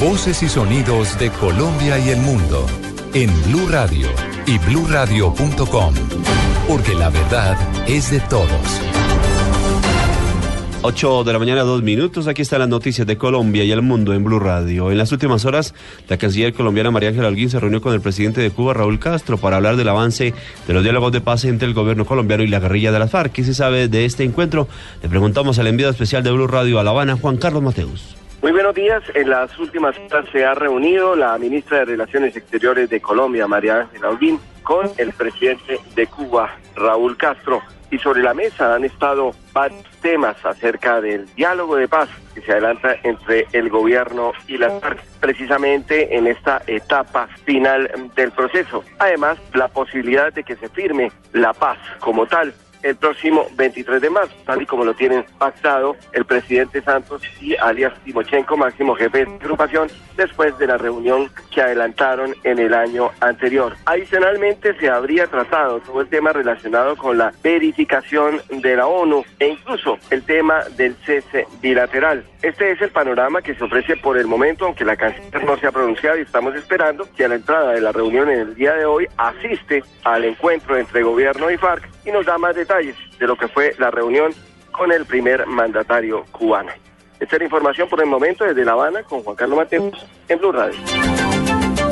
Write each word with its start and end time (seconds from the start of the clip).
Voces 0.00 0.42
y 0.42 0.48
sonidos 0.48 1.18
de 1.18 1.30
Colombia 1.30 1.98
y 1.98 2.10
el 2.10 2.18
mundo 2.18 2.66
en 3.14 3.30
Blue 3.44 3.66
Radio 3.70 4.08
y 4.46 4.58
bluradio.com, 4.58 5.94
porque 6.68 6.94
la 6.94 7.08
verdad 7.08 7.56
es 7.88 8.10
de 8.10 8.20
todos. 8.20 8.80
8 10.82 11.24
de 11.24 11.32
la 11.32 11.38
mañana, 11.38 11.62
dos 11.62 11.82
minutos. 11.82 12.26
Aquí 12.26 12.42
están 12.42 12.58
las 12.58 12.68
noticias 12.68 13.06
de 13.06 13.16
Colombia 13.16 13.64
y 13.64 13.72
el 13.72 13.80
mundo 13.80 14.12
en 14.12 14.22
Blue 14.22 14.38
Radio. 14.38 14.90
En 14.90 14.98
las 14.98 15.10
últimas 15.12 15.46
horas, 15.46 15.74
la 16.10 16.18
canciller 16.18 16.52
colombiana 16.52 16.90
María 16.90 17.08
Ángela 17.08 17.28
Alguín 17.28 17.48
se 17.48 17.58
reunió 17.58 17.80
con 17.80 17.94
el 17.94 18.02
presidente 18.02 18.42
de 18.42 18.50
Cuba, 18.50 18.74
Raúl 18.74 18.98
Castro, 18.98 19.38
para 19.38 19.56
hablar 19.56 19.76
del 19.76 19.88
avance 19.88 20.34
de 20.66 20.74
los 20.74 20.82
diálogos 20.82 21.12
de 21.12 21.22
paz 21.22 21.46
entre 21.46 21.66
el 21.66 21.72
gobierno 21.72 22.04
colombiano 22.04 22.42
y 22.42 22.48
la 22.48 22.60
guerrilla 22.60 22.92
de 22.92 22.98
las 22.98 23.10
FARC. 23.10 23.32
¿Qué 23.32 23.44
se 23.44 23.54
sabe 23.54 23.88
de 23.88 24.04
este 24.04 24.24
encuentro? 24.24 24.68
Le 25.02 25.08
preguntamos 25.08 25.58
al 25.58 25.68
enviado 25.68 25.90
especial 25.90 26.22
de 26.22 26.30
Blue 26.30 26.46
Radio 26.46 26.78
a 26.78 26.84
La 26.84 26.90
Habana, 26.90 27.16
Juan 27.16 27.38
Carlos 27.38 27.62
Mateus. 27.62 28.14
Muy 28.44 28.52
buenos 28.52 28.74
días. 28.74 29.02
En 29.14 29.30
las 29.30 29.58
últimas 29.58 29.96
horas 29.98 30.26
se 30.30 30.44
ha 30.44 30.52
reunido 30.52 31.16
la 31.16 31.38
ministra 31.38 31.78
de 31.78 31.84
Relaciones 31.86 32.36
Exteriores 32.36 32.90
de 32.90 33.00
Colombia, 33.00 33.46
María 33.46 33.80
Ángela 33.80 34.10
Holguín, 34.10 34.38
con 34.62 34.86
el 34.98 35.14
presidente 35.14 35.80
de 35.94 36.06
Cuba, 36.06 36.54
Raúl 36.76 37.16
Castro. 37.16 37.62
Y 37.90 37.96
sobre 37.96 38.22
la 38.22 38.34
mesa 38.34 38.74
han 38.74 38.84
estado 38.84 39.30
varios 39.54 39.88
temas 40.02 40.36
acerca 40.44 41.00
del 41.00 41.24
diálogo 41.34 41.76
de 41.76 41.88
paz 41.88 42.10
que 42.34 42.42
se 42.42 42.52
adelanta 42.52 42.96
entre 43.02 43.46
el 43.52 43.70
gobierno 43.70 44.32
y 44.46 44.58
las 44.58 44.78
FARC, 44.78 45.02
precisamente 45.20 46.14
en 46.14 46.26
esta 46.26 46.60
etapa 46.66 47.28
final 47.46 48.10
del 48.14 48.30
proceso. 48.30 48.84
Además, 48.98 49.38
la 49.54 49.68
posibilidad 49.68 50.34
de 50.34 50.44
que 50.44 50.56
se 50.56 50.68
firme 50.68 51.10
la 51.32 51.54
paz 51.54 51.78
como 51.98 52.26
tal 52.26 52.52
el 52.84 52.96
próximo 52.96 53.46
23 53.56 54.00
de 54.00 54.10
marzo, 54.10 54.34
tal 54.44 54.62
y 54.62 54.66
como 54.66 54.84
lo 54.84 54.94
tienen 54.94 55.24
pactado 55.38 55.96
el 56.12 56.24
presidente 56.24 56.82
Santos 56.82 57.22
y 57.40 57.56
alias 57.56 57.94
Timochenko, 58.04 58.56
máximo 58.56 58.94
jefe 58.94 59.24
de 59.24 59.32
agrupación, 59.36 59.88
después 60.16 60.56
de 60.58 60.66
la 60.66 60.76
reunión 60.76 61.30
que 61.50 61.62
adelantaron 61.62 62.34
en 62.44 62.58
el 62.58 62.74
año 62.74 63.10
anterior. 63.20 63.74
Adicionalmente, 63.86 64.78
se 64.78 64.90
habría 64.90 65.26
tratado 65.26 65.80
todo 65.80 66.02
el 66.02 66.08
tema 66.08 66.32
relacionado 66.32 66.96
con 66.96 67.16
la 67.16 67.32
verificación 67.42 68.40
de 68.50 68.76
la 68.76 68.86
ONU 68.86 69.24
e 69.38 69.48
incluso 69.48 69.98
el 70.10 70.22
tema 70.22 70.62
del 70.76 70.94
cese 71.06 71.46
bilateral. 71.62 72.24
Este 72.42 72.70
es 72.70 72.82
el 72.82 72.90
panorama 72.90 73.40
que 73.40 73.54
se 73.54 73.64
ofrece 73.64 73.96
por 73.96 74.18
el 74.18 74.26
momento, 74.26 74.66
aunque 74.66 74.84
la 74.84 74.96
canciller 74.96 75.42
no 75.44 75.56
se 75.56 75.66
ha 75.66 75.72
pronunciado 75.72 76.18
y 76.18 76.22
estamos 76.22 76.54
esperando 76.54 77.08
que 77.16 77.24
a 77.24 77.28
la 77.28 77.36
entrada 77.36 77.72
de 77.72 77.80
la 77.80 77.92
reunión 77.92 78.28
en 78.28 78.40
el 78.40 78.54
día 78.54 78.74
de 78.74 78.84
hoy 78.84 79.08
asiste 79.16 79.82
al 80.04 80.26
encuentro 80.26 80.76
entre 80.76 81.02
gobierno 81.02 81.50
y 81.50 81.56
FARC 81.56 81.93
y 82.04 82.10
nos 82.10 82.26
da 82.26 82.38
más 82.38 82.54
detalles 82.54 82.96
de 83.18 83.26
lo 83.26 83.36
que 83.36 83.48
fue 83.48 83.74
la 83.78 83.90
reunión 83.90 84.32
con 84.72 84.92
el 84.92 85.06
primer 85.06 85.46
mandatario 85.46 86.24
cubano. 86.32 86.72
Esta 87.20 87.36
es 87.36 87.40
la 87.40 87.44
información 87.44 87.88
por 87.88 88.00
el 88.00 88.06
momento 88.06 88.44
desde 88.44 88.64
La 88.64 88.72
Habana 88.72 89.02
con 89.02 89.22
Juan 89.22 89.36
Carlos 89.36 89.56
Mateus 89.56 90.06
en 90.28 90.38
Blue 90.38 90.52
Radio. 90.52 90.78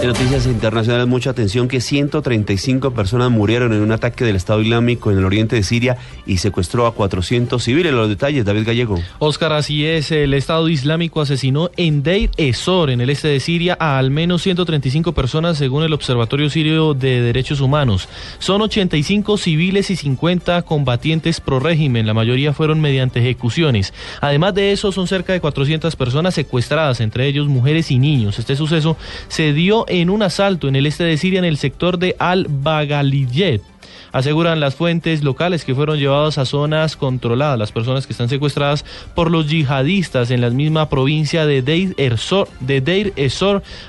En 0.03 0.08
noticias 0.08 0.47
internacionales, 0.47 1.06
mucha 1.06 1.31
atención 1.31 1.69
que 1.69 1.81
135 1.81 2.91
personas 2.91 3.31
murieron 3.31 3.72
en 3.72 3.83
un 3.83 3.92
ataque 3.92 4.25
del 4.25 4.34
Estado 4.34 4.61
Islámico 4.61 5.12
en 5.12 5.19
el 5.19 5.25
oriente 5.25 5.55
de 5.55 5.62
Siria 5.62 5.97
y 6.27 6.39
secuestró 6.39 6.89
a 6.89 6.95
400 6.95 7.62
civiles. 7.62 7.92
Los 7.92 8.08
detalles, 8.08 8.45
David 8.45 8.67
Gallego. 8.67 8.98
Oscar, 9.20 9.53
así 9.53 9.86
es. 9.86 10.11
El 10.11 10.34
Estado 10.34 10.69
Islámico 10.69 11.20
asesinó 11.20 11.70
en 11.77 12.03
Deir 12.03 12.30
Ezor, 12.36 12.91
en 12.91 13.00
el 13.00 13.11
este 13.11 13.28
de 13.28 13.39
Siria, 13.39 13.77
a 13.78 13.97
al 13.97 14.11
menos 14.11 14.42
135 14.42 15.12
personas, 15.12 15.56
según 15.56 15.84
el 15.84 15.92
Observatorio 15.92 16.50
Sirio 16.50 16.95
de 16.95 17.20
Derechos 17.20 17.61
Humanos. 17.61 18.08
Son 18.41 18.61
85 18.61 19.39
civiles 19.39 19.89
y 19.92 19.95
50 19.95 20.62
combatientes 20.62 21.41
pro 21.41 21.61
régimen. 21.61 22.08
La 22.08 22.14
mayoría 22.14 22.53
fueron 22.53 22.80
mediante 22.80 23.20
ejecuciones. 23.20 23.95
Además 24.20 24.53
de 24.55 24.73
eso, 24.73 24.91
son 24.91 25.06
cerca 25.06 25.33
de 25.33 25.41
400 25.41 25.95
personas 25.95 26.34
secuestradas, 26.34 27.00
entre 27.00 27.28
ellos 27.28 27.47
mujeres 27.47 27.92
y 27.92 28.00
niños. 28.00 28.41
Este 28.41 28.56
suceso 28.56 28.97
se 29.28 29.53
dio 29.53 29.86
en 29.92 30.08
un 30.08 30.22
asalto 30.22 30.68
en 30.68 30.76
el 30.76 30.86
este 30.86 31.04
de 31.04 31.18
Siria 31.18 31.38
en 31.38 31.44
el 31.44 31.58
sector 31.58 31.98
de 31.98 32.16
Al-Baghaliyet. 32.18 33.62
Aseguran 34.12 34.61
las 34.61 34.74
fuentes 34.74 35.24
locales 35.24 35.64
que 35.64 35.74
fueron 35.74 35.98
llevados 35.98 36.36
a 36.36 36.44
zonas 36.44 36.96
controladas, 36.96 37.58
las 37.58 37.72
personas 37.72 38.06
que 38.06 38.12
están 38.12 38.28
secuestradas 38.28 38.84
por 39.14 39.30
los 39.30 39.48
yihadistas 39.48 40.30
en 40.30 40.42
la 40.42 40.50
misma 40.50 40.90
provincia 40.90 41.46
de 41.46 41.62
Deir, 41.62 41.94
Ezor, 41.96 42.48
de 42.61 42.83
Deir 42.83 43.14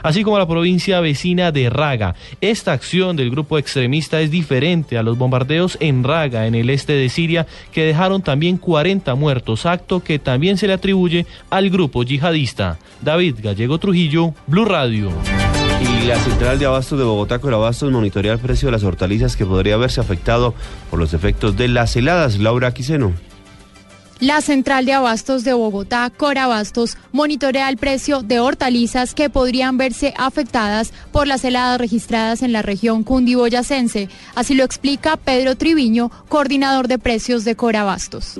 así 0.01 0.23
como 0.23 0.39
la 0.39 0.47
provincia 0.47 1.01
vecina 1.01 1.51
de 1.51 1.69
Raga. 1.69 2.15
Esta 2.39 2.71
acción 2.71 3.17
del 3.17 3.31
grupo 3.31 3.57
extremista 3.57 4.21
es 4.21 4.31
diferente 4.31 4.97
a 4.97 5.03
los 5.03 5.17
bombardeos 5.17 5.77
en 5.81 6.05
Raga, 6.05 6.47
en 6.47 6.55
el 6.55 6.69
este 6.69 6.93
de 6.93 7.09
Siria, 7.09 7.45
que 7.73 7.83
dejaron 7.83 8.21
también 8.21 8.57
40 8.57 9.15
muertos, 9.15 9.65
acto 9.65 10.01
que 10.01 10.19
también 10.19 10.57
se 10.57 10.67
le 10.67 10.73
atribuye 10.73 11.25
al 11.49 11.69
grupo 11.69 12.03
yihadista. 12.03 12.79
David 13.01 13.37
Gallego 13.43 13.77
Trujillo, 13.77 14.33
Blue 14.47 14.65
Radio. 14.65 15.11
Y 15.81 16.05
la 16.05 16.17
central 16.17 16.59
de 16.59 16.65
abastos 16.65 16.97
de 16.99 17.05
Bogotá, 17.05 17.39
Corabastos, 17.39 17.91
monitorea 17.91 18.33
el 18.33 18.39
precio 18.39 18.67
de 18.67 18.73
las 18.73 18.83
hortalizas 18.83 19.35
que 19.35 19.45
podría 19.45 19.75
haberse 19.75 20.01
afectado 20.01 20.53
por 20.89 20.99
los 20.99 21.13
efectos 21.13 21.57
de 21.57 21.67
las 21.67 21.95
heladas. 21.95 22.37
Laura 22.39 22.73
Quiseno. 22.73 23.13
La 24.23 24.39
Central 24.39 24.85
de 24.85 24.93
Abastos 24.93 25.43
de 25.43 25.51
Bogotá, 25.51 26.09
Corabastos, 26.09 26.97
monitorea 27.11 27.67
el 27.67 27.75
precio 27.75 28.21
de 28.21 28.39
hortalizas 28.39 29.13
que 29.13 29.29
podrían 29.29 29.75
verse 29.75 30.13
afectadas 30.17 30.93
por 31.11 31.27
las 31.27 31.43
heladas 31.43 31.77
registradas 31.77 32.41
en 32.41 32.53
la 32.53 32.61
región 32.61 33.03
cundiboyacense. 33.03 34.07
Así 34.33 34.55
lo 34.55 34.63
explica 34.63 35.17
Pedro 35.17 35.57
Triviño, 35.57 36.09
coordinador 36.29 36.87
de 36.87 36.99
precios 36.99 37.43
de 37.43 37.57
Corabastos. 37.57 38.39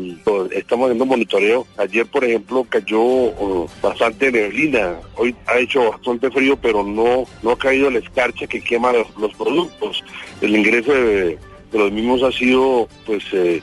Estamos 0.51 0.85
haciendo 0.85 1.05
monitoreo. 1.05 1.67
Ayer, 1.75 2.05
por 2.05 2.23
ejemplo, 2.23 2.65
cayó 2.69 3.01
uh, 3.01 3.69
bastante 3.81 4.31
neblina. 4.31 4.95
Hoy 5.17 5.35
ha 5.47 5.59
hecho 5.59 5.91
bastante 5.91 6.31
frío, 6.31 6.55
pero 6.55 6.85
no, 6.85 7.25
no 7.41 7.51
ha 7.51 7.57
caído 7.57 7.91
la 7.91 7.99
escarcha 7.99 8.47
que 8.47 8.61
quema 8.61 8.93
los, 8.93 9.33
productos. 9.35 10.01
El 10.39 10.55
ingreso 10.55 10.93
de, 10.93 11.37
de, 11.73 11.77
los 11.77 11.91
mismos 11.91 12.23
ha 12.23 12.31
sido, 12.31 12.87
pues, 13.05 13.25
eh, 13.33 13.61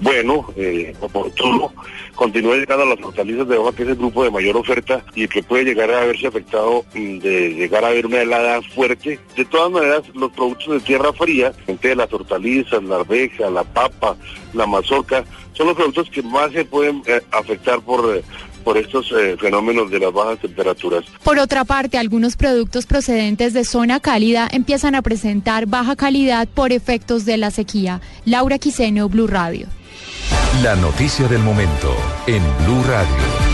bueno, 0.00 0.46
eh, 0.56 0.94
oportuno, 1.00 1.72
continúa 2.14 2.56
llegando 2.56 2.84
a 2.84 2.94
las 2.94 3.04
hortalizas 3.04 3.48
de 3.48 3.56
hoja, 3.56 3.74
que 3.74 3.82
es 3.82 3.88
el 3.88 3.96
grupo 3.96 4.24
de 4.24 4.30
mayor 4.30 4.56
oferta 4.56 5.04
y 5.14 5.26
que 5.26 5.42
puede 5.42 5.64
llegar 5.64 5.90
a 5.90 6.02
haberse 6.02 6.26
afectado 6.26 6.84
de 6.94 7.54
llegar 7.54 7.84
a 7.84 7.88
haber 7.88 8.06
una 8.06 8.22
helada 8.22 8.62
fuerte. 8.62 9.18
De 9.36 9.44
todas 9.44 9.70
maneras, 9.70 10.02
los 10.14 10.30
productos 10.32 10.74
de 10.74 10.80
tierra 10.80 11.12
fría, 11.12 11.52
entre 11.66 11.96
las 11.96 12.12
hortalizas, 12.12 12.82
la 12.82 12.96
arveja, 12.96 13.50
la 13.50 13.64
papa, 13.64 14.16
la 14.52 14.66
mazorca, 14.66 15.24
son 15.52 15.68
los 15.68 15.76
productos 15.76 16.08
que 16.10 16.22
más 16.22 16.52
se 16.52 16.64
pueden 16.64 17.02
eh, 17.06 17.20
afectar 17.32 17.80
por... 17.80 18.16
Eh, 18.16 18.22
por 18.68 18.76
estos 18.76 19.10
eh, 19.12 19.34
fenómenos 19.40 19.90
de 19.90 19.98
las 19.98 20.12
bajas 20.12 20.40
temperaturas. 20.40 21.02
Por 21.24 21.38
otra 21.38 21.64
parte, 21.64 21.96
algunos 21.96 22.36
productos 22.36 22.84
procedentes 22.84 23.54
de 23.54 23.64
zona 23.64 23.98
cálida 23.98 24.46
empiezan 24.52 24.94
a 24.94 25.00
presentar 25.00 25.64
baja 25.64 25.96
calidad 25.96 26.46
por 26.46 26.70
efectos 26.70 27.24
de 27.24 27.38
la 27.38 27.50
sequía. 27.50 28.02
Laura 28.26 28.58
Quiseno, 28.58 29.08
Blue 29.08 29.26
Radio. 29.26 29.68
La 30.62 30.76
noticia 30.76 31.26
del 31.28 31.42
momento 31.42 31.96
en 32.26 32.42
Blue 32.66 32.82
Radio. 32.86 33.47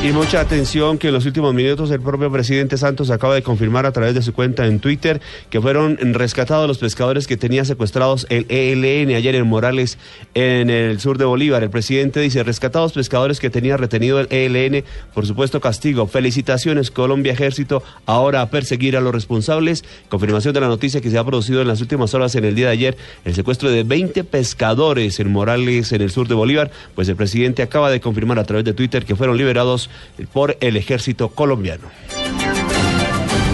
Y 0.00 0.12
mucha 0.12 0.40
atención 0.40 0.96
que 0.96 1.08
en 1.08 1.14
los 1.14 1.26
últimos 1.26 1.52
minutos 1.52 1.90
el 1.90 2.00
propio 2.00 2.30
presidente 2.30 2.78
Santos 2.78 3.10
acaba 3.10 3.34
de 3.34 3.42
confirmar 3.42 3.84
a 3.84 3.90
través 3.90 4.14
de 4.14 4.22
su 4.22 4.32
cuenta 4.32 4.64
en 4.64 4.78
Twitter 4.78 5.20
que 5.50 5.60
fueron 5.60 5.98
rescatados 6.14 6.68
los 6.68 6.78
pescadores 6.78 7.26
que 7.26 7.36
tenía 7.36 7.64
secuestrados 7.64 8.24
el 8.30 8.46
ELN 8.48 9.16
ayer 9.16 9.34
en 9.34 9.48
Morales 9.48 9.98
en 10.34 10.70
el 10.70 11.00
sur 11.00 11.18
de 11.18 11.24
Bolívar. 11.24 11.64
El 11.64 11.70
presidente 11.70 12.20
dice, 12.20 12.44
rescatados 12.44 12.92
pescadores 12.92 13.40
que 13.40 13.50
tenía 13.50 13.76
retenido 13.76 14.20
el 14.20 14.28
ELN, 14.30 14.84
por 15.14 15.26
supuesto 15.26 15.60
castigo. 15.60 16.06
Felicitaciones 16.06 16.92
Colombia 16.92 17.32
Ejército, 17.32 17.82
ahora 18.06 18.40
a 18.42 18.50
perseguir 18.50 18.96
a 18.96 19.00
los 19.00 19.12
responsables. 19.12 19.84
Confirmación 20.08 20.54
de 20.54 20.60
la 20.60 20.68
noticia 20.68 21.00
que 21.00 21.10
se 21.10 21.18
ha 21.18 21.24
producido 21.24 21.60
en 21.60 21.68
las 21.68 21.80
últimas 21.80 22.14
horas 22.14 22.36
en 22.36 22.44
el 22.44 22.54
día 22.54 22.66
de 22.66 22.72
ayer, 22.72 22.96
el 23.24 23.34
secuestro 23.34 23.68
de 23.68 23.82
20 23.82 24.22
pescadores 24.22 25.18
en 25.18 25.32
Morales 25.32 25.90
en 25.90 26.02
el 26.02 26.12
sur 26.12 26.28
de 26.28 26.36
Bolívar, 26.36 26.70
pues 26.94 27.08
el 27.08 27.16
presidente 27.16 27.62
acaba 27.62 27.90
de 27.90 28.00
confirmar 28.00 28.38
a 28.38 28.44
través 28.44 28.64
de 28.64 28.74
Twitter 28.74 29.04
que 29.04 29.16
fueron 29.16 29.36
liberados 29.36 29.87
por 30.32 30.56
el 30.60 30.76
ejército 30.76 31.28
colombiano. 31.28 31.88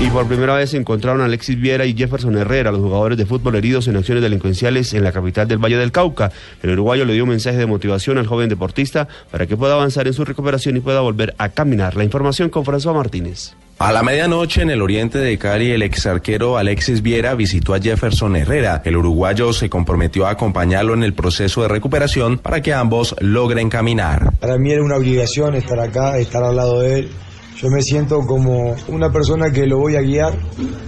Y 0.00 0.10
por 0.10 0.26
primera 0.26 0.54
vez 0.54 0.70
se 0.70 0.76
encontraron 0.76 1.22
Alexis 1.22 1.58
Viera 1.58 1.86
y 1.86 1.94
Jefferson 1.94 2.36
Herrera, 2.36 2.70
los 2.70 2.80
jugadores 2.80 3.16
de 3.16 3.24
fútbol 3.24 3.54
heridos 3.54 3.88
en 3.88 3.96
acciones 3.96 4.22
delincuenciales 4.22 4.92
en 4.92 5.02
la 5.02 5.12
capital 5.12 5.48
del 5.48 5.58
Valle 5.58 5.78
del 5.78 5.92
Cauca. 5.92 6.30
El 6.62 6.70
uruguayo 6.72 7.06
le 7.06 7.14
dio 7.14 7.22
un 7.22 7.30
mensaje 7.30 7.56
de 7.56 7.66
motivación 7.66 8.18
al 8.18 8.26
joven 8.26 8.50
deportista 8.50 9.08
para 9.30 9.46
que 9.46 9.56
pueda 9.56 9.74
avanzar 9.74 10.06
en 10.06 10.12
su 10.12 10.24
recuperación 10.24 10.76
y 10.76 10.80
pueda 10.80 11.00
volver 11.00 11.34
a 11.38 11.48
caminar. 11.48 11.96
La 11.96 12.04
información 12.04 12.50
con 12.50 12.64
François 12.64 12.94
Martínez. 12.94 13.54
A 13.76 13.90
la 13.92 14.04
medianoche 14.04 14.62
en 14.62 14.70
el 14.70 14.80
oriente 14.80 15.18
de 15.18 15.36
Cali, 15.36 15.72
el 15.72 15.82
ex 15.82 16.06
arquero 16.06 16.56
Alexis 16.56 17.02
Viera 17.02 17.34
visitó 17.34 17.74
a 17.74 17.80
Jefferson 17.80 18.36
Herrera. 18.36 18.80
El 18.84 18.96
uruguayo 18.96 19.52
se 19.52 19.68
comprometió 19.68 20.26
a 20.26 20.30
acompañarlo 20.30 20.94
en 20.94 21.02
el 21.02 21.12
proceso 21.12 21.62
de 21.62 21.68
recuperación 21.68 22.38
para 22.38 22.62
que 22.62 22.72
ambos 22.72 23.16
logren 23.18 23.68
caminar. 23.68 24.32
Para 24.38 24.58
mí 24.58 24.70
era 24.70 24.82
una 24.82 24.96
obligación 24.96 25.56
estar 25.56 25.80
acá, 25.80 26.18
estar 26.18 26.44
al 26.44 26.54
lado 26.54 26.80
de 26.80 27.00
él. 27.00 27.10
Yo 27.56 27.68
me 27.68 27.82
siento 27.82 28.20
como 28.20 28.76
una 28.88 29.10
persona 29.10 29.50
que 29.50 29.66
lo 29.66 29.78
voy 29.78 29.96
a 29.96 30.02
guiar, 30.02 30.38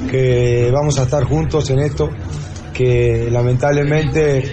que 0.08 0.70
vamos 0.72 0.98
a 1.00 1.02
estar 1.02 1.24
juntos 1.24 1.68
en 1.70 1.80
esto, 1.80 2.08
que 2.72 3.28
lamentablemente 3.32 4.44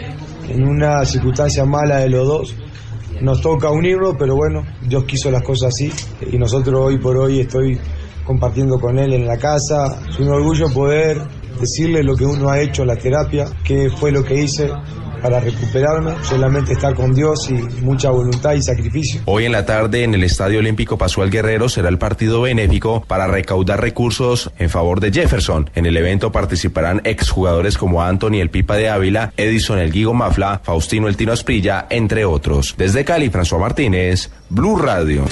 en 0.50 0.68
una 0.68 1.06
circunstancia 1.06 1.66
mala 1.66 2.00
de 2.00 2.10
los 2.10 2.28
dos 2.28 2.56
nos 3.22 3.42
toca 3.42 3.70
unirnos, 3.70 4.16
pero 4.18 4.36
bueno, 4.36 4.64
Dios 4.82 5.04
quiso 5.04 5.30
las 5.30 5.44
cosas 5.44 5.68
así 5.68 5.92
y 6.32 6.38
nosotros 6.38 6.82
hoy 6.82 6.98
por 6.98 7.16
hoy 7.16 7.42
estoy 7.42 7.80
compartiendo 8.26 8.80
con 8.80 9.00
él 9.00 9.14
en 9.14 9.28
la 9.28 9.38
casa. 9.38 10.00
Es 10.10 10.20
un 10.20 10.30
orgullo 10.30 10.72
poder 10.74 11.22
decirle 11.60 12.04
lo 12.04 12.16
que 12.16 12.26
uno 12.26 12.50
ha 12.50 12.60
hecho, 12.60 12.86
la 12.86 12.96
terapia, 12.96 13.46
qué 13.64 13.90
fue 13.90 14.12
lo 14.12 14.24
que 14.24 14.36
hice 14.42 14.70
para 15.24 15.40
recuperarme, 15.40 16.16
solamente 16.22 16.74
estar 16.74 16.94
con 16.94 17.14
Dios 17.14 17.50
y 17.50 17.54
mucha 17.82 18.10
voluntad 18.10 18.54
y 18.54 18.62
sacrificio. 18.62 19.22
Hoy 19.24 19.46
en 19.46 19.54
la 19.54 19.66
tarde 19.66 20.04
en 20.04 20.14
el 20.14 20.24
Estadio 20.24 20.60
Olímpico 20.60 20.98
Pascual 20.98 21.32
Guerrero 21.32 21.70
será 21.70 21.88
el 21.88 21.98
partido 21.98 22.42
benéfico 22.42 23.06
para 23.08 23.26
recaudar 23.28 23.80
recursos 23.80 24.52
en 24.60 24.70
favor 24.70 25.00
de 25.00 25.14
Jefferson. 25.14 25.70
En 25.76 25.86
el 25.86 25.96
evento 25.96 26.34
participarán 26.34 27.00
exjugadores 27.06 27.78
como 27.78 28.04
Anthony 28.04 28.42
el 28.42 28.50
Pipa 28.50 28.76
de 28.76 28.90
Ávila, 28.90 29.32
Edison 29.38 29.80
el 29.80 29.94
Guigo 29.94 30.14
Mafla, 30.14 30.60
Faustino 30.62 31.08
el 31.08 31.16
Tino 31.16 31.32
Asprilla, 31.32 31.88
entre 31.90 32.26
otros. 32.26 32.76
Desde 32.78 33.06
Cali, 33.06 33.30
François 33.30 33.60
Martínez, 33.60 34.30
Blue 34.50 34.78
Radio. 34.78 35.24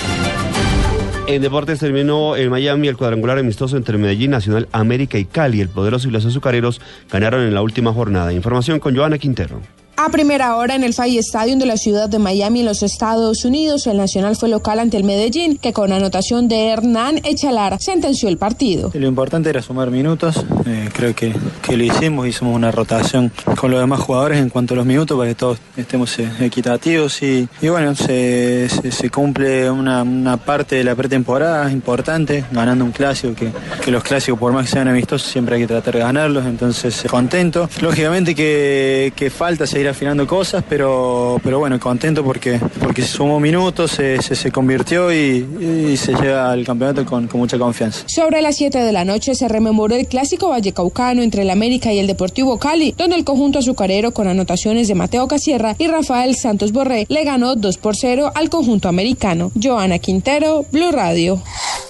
En 1.32 1.42
deportes 1.42 1.80
terminó 1.80 2.36
en 2.36 2.50
Miami 2.50 2.90
el 2.90 2.98
cuadrangular 2.98 3.38
amistoso 3.38 3.78
entre 3.78 3.98
Medellín, 3.98 4.32
Nacional, 4.32 4.68
América 4.74 5.18
y 5.18 5.24
Cali. 5.24 5.62
El 5.62 5.70
poderoso 5.70 6.10
y 6.10 6.12
los 6.12 6.26
azucareros 6.26 6.82
ganaron 7.10 7.44
en 7.44 7.54
la 7.54 7.62
última 7.62 7.94
jornada. 7.94 8.34
Información 8.34 8.82
con 8.82 8.98
Joana 8.98 9.18
Quintero. 9.18 9.62
A 10.04 10.10
primera 10.10 10.56
hora 10.56 10.74
en 10.74 10.84
el 10.84 10.96
Fay 10.96 11.20
Stadium 11.20 11.60
de 11.60 11.68
la 11.68 11.78
ciudad 11.78 12.10
de 12.10 12.18
Miami 12.18 12.62
en 12.62 12.66
los 12.66 12.82
Estados 12.82 13.46
Unidos, 13.46 13.86
el 13.86 13.98
Nacional 13.98 14.36
fue 14.36 14.50
local 14.50 14.80
ante 14.80 14.98
el 14.98 15.04
Medellín, 15.04 15.60
que 15.60 15.74
con 15.74 15.94
anotación 15.94 16.48
de 16.48 16.70
Hernán 16.70 17.20
Echalar 17.24 17.78
sentenció 17.80 18.28
el 18.28 18.40
partido. 18.40 18.90
Lo 18.96 19.06
importante 19.06 19.52
era 19.52 19.62
sumar 19.62 19.92
minutos, 19.92 20.44
eh, 20.66 20.90
creo 20.92 21.14
que, 21.14 21.36
que, 21.62 21.78
lo 21.78 21.84
hicimos, 21.84 22.28
hicimos 22.28 22.56
una 22.56 22.72
rotación 22.72 23.32
con 23.60 23.70
los 23.70 23.80
demás 23.80 24.00
jugadores 24.00 24.40
en 24.40 24.50
cuanto 24.50 24.74
a 24.74 24.78
los 24.78 24.88
minutos 24.88 25.16
para 25.16 25.30
que 25.30 25.36
todos 25.36 25.60
estemos 25.78 26.18
eh, 26.18 26.32
equitativos 26.40 27.22
y, 27.22 27.48
bueno, 27.62 27.94
se, 27.94 28.68
cumple 29.12 29.70
una, 29.70 30.36
parte 30.38 30.78
de 30.78 30.84
la 30.84 30.96
pretemporada 30.96 31.72
importante, 31.72 32.44
ganando 32.52 32.86
un 32.86 32.92
clásico, 32.92 33.36
que, 33.36 33.92
los 33.92 34.02
clásicos 34.02 34.40
por 34.40 34.52
más 34.52 34.66
que 34.66 34.72
sean 34.72 34.88
amistosos 34.88 35.32
siempre 35.32 35.58
hay 35.58 35.62
que 35.62 35.68
tratar 35.68 35.94
de 35.94 36.00
ganarlos, 36.00 36.48
entonces 36.48 37.04
contento. 37.08 37.70
Lógicamente 37.82 38.34
que, 38.34 39.14
que 39.16 39.30
falta 39.30 39.68
seguir 39.68 39.91
afinando 39.92 40.28
cosas, 40.28 40.64
pero, 40.68 41.40
pero 41.44 41.60
bueno, 41.60 41.80
contento 41.80 42.24
porque, 42.24 42.60
porque 42.80 43.02
se 43.02 43.10
sumó 43.10 43.40
minutos, 43.40 43.92
se, 43.92 44.22
se, 44.22 44.36
se 44.36 44.52
convirtió 44.52 45.12
y, 45.12 45.46
y, 45.92 45.98
se 45.98 46.14
llega 46.14 46.52
al 46.52 46.66
campeonato 46.66 47.06
con, 47.06 47.28
con, 47.28 47.40
mucha 47.40 47.58
confianza. 47.58 48.04
Sobre 48.08 48.42
las 48.42 48.58
7 48.58 48.80
de 48.80 48.92
la 48.92 49.06
noche 49.06 49.36
se 49.36 49.48
rememoró 49.48 49.96
el 49.96 50.08
clásico 50.08 50.50
vallecaucano 50.50 51.22
entre 51.22 51.44
el 51.44 51.50
América 51.50 51.94
y 51.94 52.00
el 52.00 52.08
Deportivo 52.08 52.58
Cali, 52.60 52.94
donde 52.98 53.16
el 53.16 53.24
conjunto 53.24 53.60
azucarero 53.60 54.12
con 54.12 54.28
anotaciones 54.28 54.88
de 54.88 54.96
Mateo 54.96 55.28
Casierra 55.28 55.76
y 55.78 55.88
Rafael 55.88 56.36
Santos 56.36 56.72
Borré 56.72 57.06
le 57.10 57.24
ganó 57.24 57.56
2 57.56 57.78
por 57.78 57.96
0 57.96 58.32
al 58.34 58.50
conjunto 58.50 58.90
americano. 58.90 59.52
Joana 59.62 60.00
Quintero, 60.00 60.66
Blue 60.72 60.92
Radio. 60.92 61.42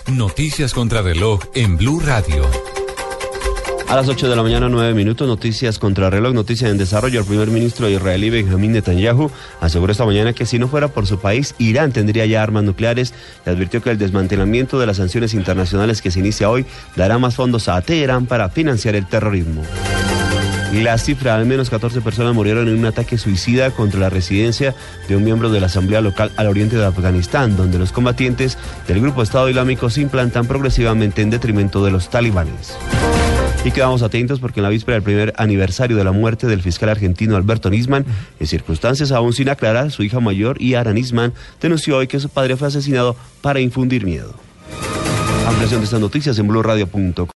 Noticias 0.07 0.73
contra 0.73 1.01
reloj 1.01 1.39
en 1.53 1.77
Blue 1.77 1.99
Radio. 1.99 2.80
A 3.91 3.95
las 3.97 4.07
8 4.07 4.29
de 4.29 4.37
la 4.37 4.41
mañana, 4.41 4.69
9 4.69 4.93
minutos, 4.93 5.27
noticias 5.27 5.77
contra 5.77 6.09
reloj, 6.09 6.33
noticias 6.33 6.71
en 6.71 6.77
desarrollo. 6.77 7.19
El 7.19 7.25
primer 7.25 7.49
ministro 7.49 7.89
israelí 7.89 8.29
Benjamín 8.29 8.71
Netanyahu 8.71 9.29
aseguró 9.59 9.91
esta 9.91 10.05
mañana 10.05 10.31
que 10.31 10.45
si 10.45 10.57
no 10.57 10.69
fuera 10.69 10.87
por 10.87 11.07
su 11.07 11.19
país, 11.19 11.55
Irán 11.57 11.91
tendría 11.91 12.25
ya 12.25 12.41
armas 12.41 12.63
nucleares 12.63 13.13
y 13.45 13.49
advirtió 13.49 13.81
que 13.81 13.89
el 13.89 13.97
desmantelamiento 13.97 14.79
de 14.79 14.85
las 14.85 14.95
sanciones 14.95 15.33
internacionales 15.33 16.01
que 16.01 16.09
se 16.09 16.19
inicia 16.19 16.49
hoy 16.49 16.65
dará 16.95 17.17
más 17.17 17.35
fondos 17.35 17.67
a 17.67 17.81
Teherán 17.81 18.27
para 18.27 18.47
financiar 18.47 18.95
el 18.95 19.07
terrorismo. 19.07 19.61
La 20.71 20.97
cifra, 20.97 21.35
al 21.35 21.45
menos 21.45 21.69
14 21.69 21.99
personas 21.99 22.33
murieron 22.33 22.69
en 22.69 22.79
un 22.79 22.85
ataque 22.85 23.17
suicida 23.17 23.71
contra 23.71 23.99
la 23.99 24.09
residencia 24.09 24.73
de 25.09 25.17
un 25.17 25.25
miembro 25.25 25.49
de 25.49 25.59
la 25.59 25.65
Asamblea 25.65 25.99
Local 25.99 26.31
al 26.37 26.47
oriente 26.47 26.77
de 26.77 26.85
Afganistán, 26.85 27.57
donde 27.57 27.77
los 27.77 27.91
combatientes 27.91 28.57
del 28.87 29.01
grupo 29.01 29.21
Estado 29.21 29.49
Islámico 29.49 29.89
se 29.89 29.99
implantan 29.99 30.47
progresivamente 30.47 31.21
en 31.21 31.29
detrimento 31.29 31.83
de 31.83 31.91
los 31.91 32.09
talibanes. 32.09 32.77
Y 33.63 33.69
quedamos 33.69 34.01
atentos 34.01 34.39
porque 34.39 34.59
en 34.59 34.63
la 34.63 34.69
víspera 34.69 34.95
del 34.95 35.03
primer 35.03 35.33
aniversario 35.37 35.95
de 35.95 36.03
la 36.03 36.11
muerte 36.11 36.47
del 36.47 36.63
fiscal 36.63 36.89
argentino 36.89 37.35
Alberto 37.35 37.69
Nisman, 37.69 38.05
en 38.39 38.47
circunstancias 38.47 39.11
aún 39.11 39.33
sin 39.33 39.49
aclarar, 39.49 39.91
su 39.91 40.01
hija 40.01 40.19
mayor, 40.19 40.57
Yara 40.59 40.93
Nisman, 40.93 41.33
denunció 41.61 41.97
hoy 41.97 42.07
que 42.07 42.19
su 42.19 42.29
padre 42.29 42.57
fue 42.57 42.69
asesinado 42.69 43.15
para 43.41 43.59
infundir 43.59 44.03
miedo. 44.03 44.33
Ampliación 45.47 45.81
de 45.81 45.85
estas 45.85 45.99
noticias 45.99 46.39
en 46.39 46.47
blurradio.com. 46.47 47.27